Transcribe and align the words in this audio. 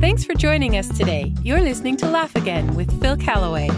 Thanks 0.00 0.24
for 0.24 0.34
joining 0.34 0.76
us 0.76 0.88
today. 0.96 1.32
You're 1.42 1.60
listening 1.60 1.96
to 1.98 2.06
Laugh 2.06 2.34
Again 2.36 2.74
with 2.74 3.00
Phil 3.00 3.16
Callaway. 3.16 3.68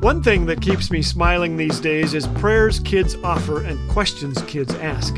One 0.00 0.22
thing 0.22 0.46
that 0.46 0.60
keeps 0.62 0.90
me 0.90 1.02
smiling 1.02 1.56
these 1.56 1.80
days 1.80 2.14
is 2.14 2.26
prayers 2.28 2.78
kids 2.80 3.16
offer 3.24 3.62
and 3.64 3.90
questions 3.90 4.40
kids 4.42 4.72
ask. 4.76 5.16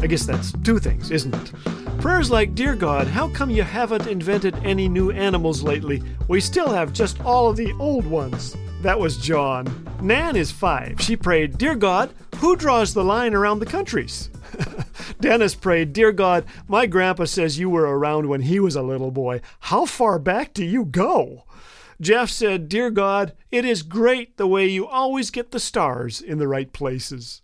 I 0.00 0.06
guess 0.06 0.26
that's 0.26 0.52
two 0.64 0.78
things, 0.78 1.10
isn't 1.10 1.34
it? 1.34 1.52
Prayers 2.00 2.30
like, 2.30 2.54
Dear 2.54 2.74
God, 2.76 3.06
how 3.06 3.28
come 3.28 3.48
you 3.50 3.62
haven't 3.62 4.06
invented 4.06 4.54
any 4.64 4.86
new 4.88 5.10
animals 5.12 5.62
lately? 5.62 6.02
We 6.28 6.40
still 6.40 6.68
have 6.68 6.92
just 6.92 7.20
all 7.22 7.48
of 7.48 7.56
the 7.56 7.72
old 7.78 8.06
ones. 8.06 8.54
That 8.82 9.00
was 9.00 9.16
John. 9.16 9.66
Nan 10.02 10.36
is 10.36 10.50
five. 10.52 11.00
She 11.00 11.16
prayed, 11.16 11.56
Dear 11.58 11.74
God, 11.74 12.12
who 12.36 12.54
draws 12.54 12.92
the 12.92 13.04
line 13.04 13.34
around 13.34 13.60
the 13.60 13.66
countries? 13.66 14.30
Dennis 15.20 15.54
prayed, 15.54 15.92
Dear 15.92 16.12
God, 16.12 16.44
my 16.66 16.86
grandpa 16.86 17.24
says 17.24 17.58
you 17.58 17.68
were 17.68 17.98
around 17.98 18.28
when 18.28 18.42
he 18.42 18.60
was 18.60 18.76
a 18.76 18.82
little 18.82 19.10
boy. 19.10 19.40
How 19.60 19.84
far 19.84 20.18
back 20.18 20.54
do 20.54 20.64
you 20.64 20.84
go? 20.84 21.44
Jeff 22.00 22.30
said, 22.30 22.68
Dear 22.68 22.90
God, 22.90 23.32
it 23.50 23.64
is 23.64 23.82
great 23.82 24.36
the 24.36 24.46
way 24.46 24.66
you 24.66 24.86
always 24.86 25.30
get 25.30 25.50
the 25.50 25.58
stars 25.58 26.20
in 26.20 26.38
the 26.38 26.46
right 26.46 26.72
places. 26.72 27.42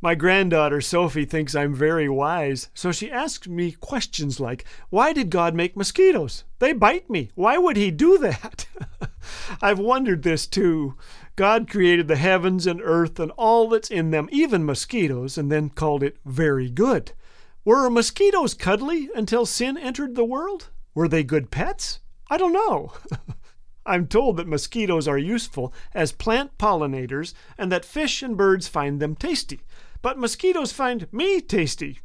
My 0.00 0.14
granddaughter 0.14 0.80
Sophie 0.80 1.24
thinks 1.24 1.54
I'm 1.54 1.74
very 1.74 2.08
wise, 2.08 2.68
so 2.74 2.92
she 2.92 3.10
asks 3.10 3.48
me 3.48 3.72
questions 3.72 4.38
like, 4.38 4.64
Why 4.90 5.12
did 5.12 5.30
God 5.30 5.54
make 5.54 5.76
mosquitoes? 5.76 6.44
They 6.60 6.72
bite 6.72 7.10
me. 7.10 7.30
Why 7.34 7.58
would 7.58 7.76
He 7.76 7.90
do 7.90 8.18
that? 8.18 8.66
I've 9.62 9.80
wondered 9.80 10.22
this 10.22 10.46
too. 10.46 10.94
God 11.36 11.68
created 11.68 12.08
the 12.08 12.16
heavens 12.16 12.66
and 12.66 12.80
earth 12.82 13.20
and 13.20 13.30
all 13.32 13.68
that's 13.68 13.90
in 13.90 14.10
them, 14.10 14.28
even 14.32 14.64
mosquitoes, 14.64 15.36
and 15.36 15.52
then 15.52 15.68
called 15.68 16.02
it 16.02 16.16
very 16.24 16.70
good. 16.70 17.12
Were 17.64 17.90
mosquitoes 17.90 18.54
cuddly 18.54 19.10
until 19.14 19.44
sin 19.44 19.76
entered 19.76 20.14
the 20.14 20.24
world? 20.24 20.70
Were 20.94 21.08
they 21.08 21.22
good 21.22 21.50
pets? 21.50 22.00
I 22.30 22.38
don't 22.38 22.54
know. 22.54 22.92
I'm 23.86 24.06
told 24.06 24.38
that 24.38 24.48
mosquitoes 24.48 25.06
are 25.06 25.18
useful 25.18 25.74
as 25.94 26.10
plant 26.10 26.56
pollinators 26.58 27.34
and 27.58 27.70
that 27.70 27.84
fish 27.84 28.22
and 28.22 28.36
birds 28.36 28.66
find 28.66 28.98
them 28.98 29.14
tasty. 29.14 29.60
But 30.00 30.18
mosquitoes 30.18 30.72
find 30.72 31.06
me 31.12 31.40
tasty. 31.40 32.00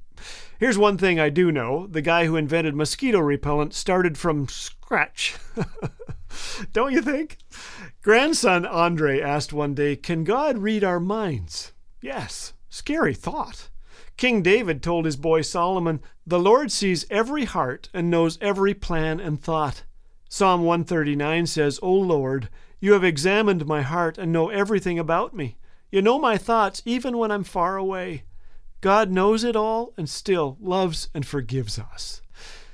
Here's 0.60 0.78
one 0.78 0.98
thing 0.98 1.20
I 1.20 1.30
do 1.30 1.52
know 1.52 1.88
the 1.88 2.02
guy 2.02 2.26
who 2.26 2.36
invented 2.36 2.76
mosquito 2.76 3.20
repellent 3.20 3.73
started 3.73 4.18
from 4.18 4.48
scratch. 4.48 5.36
Don't 6.74 6.94
you 6.94 7.02
think? 7.02 7.38
Grandson 8.02 8.66
Andre 8.66 9.20
asked 9.22 9.54
one 9.54 9.74
day, 9.74 9.96
Can 9.96 10.24
God 10.24 10.58
read 10.58 10.84
our 10.84 11.00
minds? 11.00 11.72
Yes. 12.02 12.54
Scary 12.70 13.14
thought. 13.14 13.70
King 14.18 14.42
David 14.42 14.82
told 14.82 15.06
his 15.06 15.18
boy 15.18 15.42
Solomon, 15.42 16.02
The 16.26 16.40
Lord 16.40 16.72
sees 16.72 17.06
every 17.10 17.46
heart 17.46 17.90
and 17.94 18.10
knows 18.10 18.38
every 18.42 18.73
plan 18.73 19.20
and 19.20 19.42
thought. 19.42 19.84
Psalm 20.30 20.62
139 20.62 21.48
says, 21.48 21.80
O 21.82 21.92
Lord, 21.92 22.50
you 22.80 22.94
have 22.94 23.04
examined 23.04 23.66
my 23.66 23.82
heart 23.82 24.18
and 24.18 24.32
know 24.32 24.50
everything 24.50 24.98
about 24.98 25.36
me. 25.36 25.58
You 25.92 26.02
know 26.02 26.20
my 26.20 26.38
thoughts 26.38 26.82
even 26.86 27.18
when 27.18 27.32
I'm 27.32 27.44
far 27.44 27.78
away. 27.78 28.23
God 28.80 29.12
knows 29.12 29.44
it 29.44 29.56
all 29.56 29.94
and 29.98 30.10
still 30.10 30.58
loves 30.60 31.10
and 31.14 31.26
forgives 31.26 31.78
us. 31.78 32.22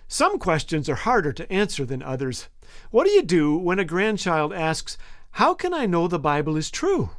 Some 0.08 0.39
questions 0.39 0.88
are 0.88 0.95
harder 0.95 1.33
to 1.33 1.52
answer 1.52 1.83
than 1.83 2.02
others. 2.02 2.47
What 2.91 3.05
do 3.05 3.11
you 3.11 3.21
do 3.21 3.57
when 3.57 3.79
a 3.79 3.85
grandchild 3.85 4.53
asks, 4.53 4.97
How 5.31 5.53
can 5.53 5.73
I 5.73 5.85
know 5.85 6.07
the 6.07 6.19
Bible 6.19 6.57
is 6.57 6.69
true? 6.71 7.11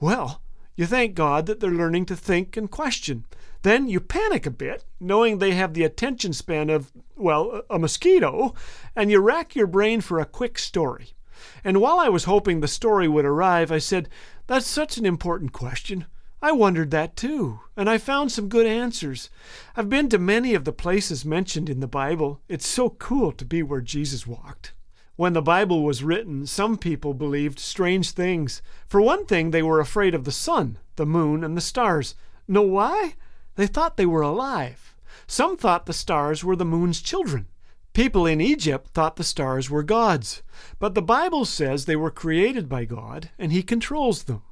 Well, 0.00 0.42
you 0.76 0.86
thank 0.86 1.14
God 1.14 1.46
that 1.46 1.60
they're 1.60 1.70
learning 1.70 2.06
to 2.06 2.16
think 2.16 2.56
and 2.56 2.70
question. 2.70 3.26
Then 3.62 3.88
you 3.88 4.00
panic 4.00 4.44
a 4.44 4.50
bit, 4.50 4.84
knowing 5.00 5.38
they 5.38 5.52
have 5.52 5.72
the 5.72 5.84
attention 5.84 6.32
span 6.32 6.68
of, 6.68 6.92
well, 7.16 7.62
a 7.70 7.78
mosquito, 7.78 8.54
and 8.94 9.10
you 9.10 9.20
rack 9.20 9.54
your 9.54 9.66
brain 9.66 10.00
for 10.00 10.20
a 10.20 10.26
quick 10.26 10.58
story. 10.58 11.14
And 11.62 11.80
while 11.80 11.98
I 11.98 12.08
was 12.08 12.24
hoping 12.24 12.60
the 12.60 12.68
story 12.68 13.08
would 13.08 13.24
arrive, 13.24 13.72
I 13.72 13.78
said, 13.78 14.08
That's 14.46 14.66
such 14.66 14.98
an 14.98 15.06
important 15.06 15.52
question. 15.52 16.06
I 16.42 16.52
wondered 16.52 16.90
that 16.90 17.16
too, 17.16 17.60
and 17.74 17.88
I 17.88 17.96
found 17.96 18.30
some 18.30 18.50
good 18.50 18.66
answers. 18.66 19.30
I've 19.76 19.88
been 19.88 20.10
to 20.10 20.18
many 20.18 20.54
of 20.54 20.64
the 20.64 20.72
places 20.72 21.24
mentioned 21.24 21.70
in 21.70 21.80
the 21.80 21.86
Bible. 21.86 22.42
It's 22.48 22.68
so 22.68 22.90
cool 22.90 23.32
to 23.32 23.46
be 23.46 23.62
where 23.62 23.80
Jesus 23.80 24.26
walked. 24.26 24.74
When 25.16 25.32
the 25.32 25.42
Bible 25.42 25.84
was 25.84 26.02
written, 26.02 26.44
some 26.46 26.76
people 26.76 27.14
believed 27.14 27.60
strange 27.60 28.10
things. 28.10 28.62
For 28.88 29.00
one 29.00 29.26
thing, 29.26 29.50
they 29.50 29.62
were 29.62 29.78
afraid 29.78 30.14
of 30.14 30.24
the 30.24 30.32
sun, 30.32 30.78
the 30.96 31.06
moon, 31.06 31.44
and 31.44 31.56
the 31.56 31.60
stars. 31.60 32.16
Know 32.48 32.62
why? 32.62 33.14
They 33.54 33.68
thought 33.68 33.96
they 33.96 34.06
were 34.06 34.22
alive. 34.22 34.96
Some 35.28 35.56
thought 35.56 35.86
the 35.86 35.92
stars 35.92 36.42
were 36.42 36.56
the 36.56 36.64
moon's 36.64 37.00
children. 37.00 37.46
People 37.92 38.26
in 38.26 38.40
Egypt 38.40 38.88
thought 38.88 39.14
the 39.14 39.22
stars 39.22 39.70
were 39.70 39.84
gods. 39.84 40.42
But 40.80 40.94
the 40.94 41.02
Bible 41.02 41.44
says 41.44 41.84
they 41.84 41.94
were 41.94 42.10
created 42.10 42.68
by 42.68 42.84
God 42.84 43.30
and 43.38 43.52
He 43.52 43.62
controls 43.62 44.24
them. 44.24 44.42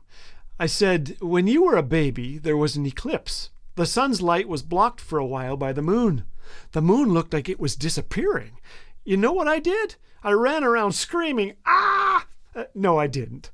I 0.60 0.66
said, 0.66 1.16
When 1.20 1.48
you 1.48 1.64
were 1.64 1.76
a 1.76 1.82
baby, 1.82 2.38
there 2.38 2.56
was 2.56 2.76
an 2.76 2.86
eclipse. 2.86 3.50
The 3.74 3.84
sun's 3.84 4.22
light 4.22 4.48
was 4.48 4.62
blocked 4.62 5.00
for 5.00 5.18
a 5.18 5.26
while 5.26 5.56
by 5.56 5.72
the 5.72 5.82
moon. 5.82 6.24
The 6.70 6.82
moon 6.82 7.12
looked 7.12 7.32
like 7.32 7.48
it 7.48 7.58
was 7.58 7.74
disappearing. 7.74 8.52
You 9.04 9.16
know 9.16 9.32
what 9.32 9.48
I 9.48 9.58
did? 9.58 9.96
I 10.22 10.32
ran 10.32 10.62
around 10.62 10.92
screaming, 10.92 11.54
Ah! 11.66 12.26
Uh, 12.54 12.64
no, 12.74 12.98
I 12.98 13.06
didn't. 13.06 13.50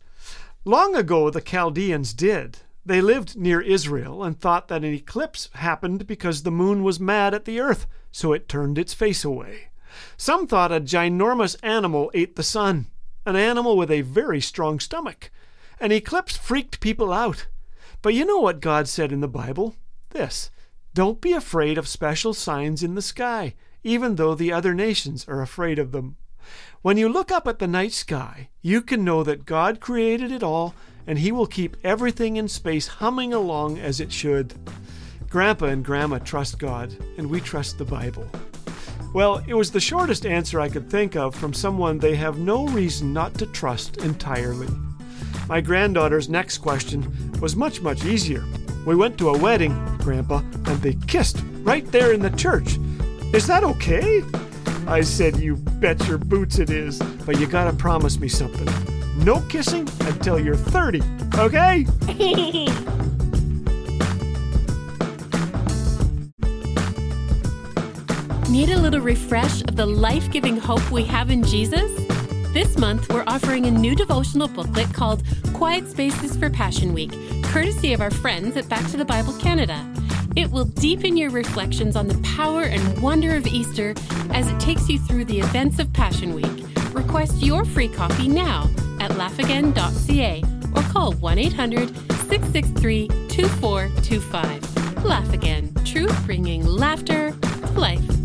Long 0.64 0.94
ago, 0.94 1.30
the 1.30 1.40
Chaldeans 1.40 2.12
did. 2.12 2.58
They 2.84 3.00
lived 3.00 3.36
near 3.36 3.60
Israel 3.60 4.22
and 4.22 4.38
thought 4.38 4.68
that 4.68 4.84
an 4.84 4.92
eclipse 4.92 5.50
happened 5.54 6.06
because 6.06 6.42
the 6.42 6.50
moon 6.50 6.82
was 6.82 7.00
mad 7.00 7.34
at 7.34 7.44
the 7.44 7.60
earth, 7.60 7.86
so 8.10 8.32
it 8.32 8.48
turned 8.48 8.78
its 8.78 8.94
face 8.94 9.24
away. 9.24 9.68
Some 10.16 10.46
thought 10.46 10.72
a 10.72 10.80
ginormous 10.80 11.56
animal 11.62 12.10
ate 12.14 12.36
the 12.36 12.42
sun, 12.42 12.86
an 13.24 13.36
animal 13.36 13.76
with 13.76 13.90
a 13.90 14.02
very 14.02 14.40
strong 14.40 14.80
stomach. 14.80 15.30
An 15.80 15.92
eclipse 15.92 16.36
freaked 16.36 16.80
people 16.80 17.12
out. 17.12 17.46
But 18.02 18.14
you 18.14 18.24
know 18.24 18.38
what 18.38 18.60
God 18.60 18.88
said 18.88 19.12
in 19.12 19.20
the 19.20 19.28
Bible? 19.28 19.76
This 20.10 20.50
Don't 20.94 21.20
be 21.20 21.32
afraid 21.32 21.78
of 21.78 21.88
special 21.88 22.34
signs 22.34 22.82
in 22.82 22.94
the 22.94 23.02
sky, 23.02 23.54
even 23.88 24.16
though 24.16 24.34
the 24.34 24.52
other 24.52 24.74
nations 24.74 25.24
are 25.28 25.40
afraid 25.40 25.78
of 25.78 25.92
them. 25.92 26.16
When 26.82 26.96
you 26.96 27.08
look 27.08 27.32
up 27.32 27.48
at 27.48 27.58
the 27.58 27.66
night 27.66 27.92
sky, 27.92 28.50
you 28.62 28.82
can 28.82 29.02
know 29.02 29.22
that 29.24 29.46
God 29.46 29.80
created 29.80 30.30
it 30.30 30.42
all 30.42 30.74
and 31.06 31.18
He 31.18 31.32
will 31.32 31.46
keep 31.46 31.76
everything 31.82 32.36
in 32.36 32.48
space 32.48 32.86
humming 32.86 33.32
along 33.32 33.78
as 33.78 33.98
it 33.98 34.12
should. 34.12 34.54
Grandpa 35.30 35.66
and 35.66 35.84
Grandma 35.84 36.18
trust 36.18 36.58
God, 36.58 36.94
and 37.16 37.28
we 37.28 37.40
trust 37.40 37.78
the 37.78 37.84
Bible. 37.84 38.28
Well, 39.14 39.42
it 39.46 39.54
was 39.54 39.70
the 39.70 39.80
shortest 39.80 40.26
answer 40.26 40.60
I 40.60 40.68
could 40.68 40.90
think 40.90 41.16
of 41.16 41.34
from 41.34 41.54
someone 41.54 41.98
they 41.98 42.14
have 42.16 42.38
no 42.38 42.66
reason 42.68 43.14
not 43.14 43.34
to 43.34 43.46
trust 43.46 43.96
entirely. 43.98 44.68
My 45.48 45.62
granddaughter's 45.62 46.28
next 46.28 46.58
question 46.58 47.32
was 47.40 47.56
much, 47.56 47.80
much 47.80 48.04
easier. 48.04 48.44
We 48.86 48.94
went 48.94 49.16
to 49.18 49.30
a 49.30 49.38
wedding, 49.38 49.74
Grandpa, 49.98 50.38
and 50.66 50.82
they 50.82 50.94
kissed 51.06 51.42
right 51.62 51.90
there 51.90 52.12
in 52.12 52.20
the 52.20 52.30
church. 52.30 52.78
Is 53.32 53.46
that 53.46 53.62
okay? 53.62 54.22
I 54.86 55.02
said, 55.02 55.36
You 55.36 55.56
bet 55.56 56.06
your 56.08 56.16
boots 56.16 56.58
it 56.58 56.70
is, 56.70 56.98
but 57.26 57.38
you 57.38 57.46
gotta 57.46 57.76
promise 57.76 58.18
me 58.18 58.26
something. 58.26 58.66
No 59.22 59.42
kissing 59.48 59.86
until 60.00 60.40
you're 60.40 60.56
30, 60.56 61.02
okay? 61.36 61.84
Need 68.50 68.70
a 68.70 68.78
little 68.78 69.00
refresh 69.00 69.60
of 69.60 69.76
the 69.76 69.84
life 69.84 70.30
giving 70.30 70.56
hope 70.56 70.90
we 70.90 71.04
have 71.04 71.30
in 71.30 71.42
Jesus? 71.44 71.92
This 72.54 72.78
month, 72.78 73.12
we're 73.12 73.24
offering 73.26 73.66
a 73.66 73.70
new 73.70 73.94
devotional 73.94 74.48
booklet 74.48 74.94
called 74.94 75.22
Quiet 75.52 75.86
Spaces 75.90 76.34
for 76.34 76.48
Passion 76.48 76.94
Week, 76.94 77.12
courtesy 77.44 77.92
of 77.92 78.00
our 78.00 78.10
friends 78.10 78.56
at 78.56 78.70
Back 78.70 78.90
to 78.90 78.96
the 78.96 79.04
Bible 79.04 79.34
Canada. 79.34 79.84
It 80.38 80.52
will 80.52 80.66
deepen 80.66 81.16
your 81.16 81.30
reflections 81.30 81.96
on 81.96 82.06
the 82.06 82.16
power 82.18 82.62
and 82.62 83.02
wonder 83.02 83.34
of 83.34 83.44
Easter 83.48 83.92
as 84.30 84.48
it 84.48 84.60
takes 84.60 84.88
you 84.88 85.00
through 85.00 85.24
the 85.24 85.40
events 85.40 85.80
of 85.80 85.92
Passion 85.92 86.32
Week. 86.32 86.64
Request 86.92 87.42
your 87.42 87.64
free 87.64 87.88
copy 87.88 88.28
now 88.28 88.70
at 89.00 89.10
laughagain.ca 89.10 90.44
or 90.76 90.82
call 90.92 91.12
1 91.14 91.38
800 91.40 91.88
663 91.88 93.08
2425. 93.08 95.04
Laugh 95.04 95.32
Again, 95.32 95.74
truth 95.84 96.16
bringing 96.24 96.64
laughter 96.64 97.32
to 97.32 97.72
life. 97.72 98.17